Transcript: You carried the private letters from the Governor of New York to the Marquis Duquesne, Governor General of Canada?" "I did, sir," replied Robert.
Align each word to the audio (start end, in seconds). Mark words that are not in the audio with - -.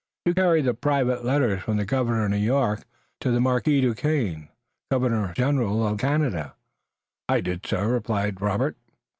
You 0.25 0.33
carried 0.33 0.65
the 0.65 0.73
private 0.73 1.23
letters 1.23 1.61
from 1.61 1.77
the 1.77 1.85
Governor 1.85 2.25
of 2.25 2.31
New 2.31 2.37
York 2.37 2.85
to 3.19 3.29
the 3.29 3.39
Marquis 3.39 3.81
Duquesne, 3.81 4.49
Governor 4.89 5.31
General 5.35 5.85
of 5.87 5.99
Canada?" 5.99 6.55
"I 7.29 7.39
did, 7.39 7.63
sir," 7.67 7.87
replied 7.87 8.41
Robert. 8.41 8.77